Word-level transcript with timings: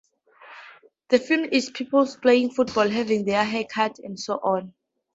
The 1.09 1.19
film 1.19 1.43
is 1.51 1.67
of 1.67 1.73
people 1.75 2.07
playing 2.23 2.49
football, 2.53 2.89
having 2.89 3.23
their 3.23 3.43
hair 3.45 3.65
cut 3.69 3.99
and 3.99 4.19
so 4.19 4.37
on. 4.41 4.73